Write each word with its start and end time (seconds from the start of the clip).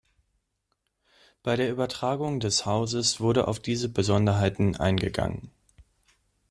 Bei 1.43 1.55
der 1.55 1.69
Übertragung 1.69 2.39
des 2.39 2.65
Hauses 2.65 3.19
wurde 3.19 3.47
auf 3.47 3.59
diese 3.59 3.87
Besonderheiten 3.87 4.75
eingegangen. 4.75 5.51